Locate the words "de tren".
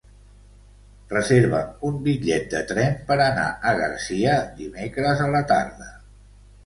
2.55-2.97